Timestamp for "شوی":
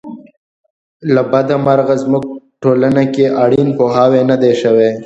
4.61-4.89